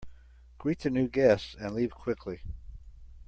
[0.57, 2.41] Greet the new guests and leave quickly.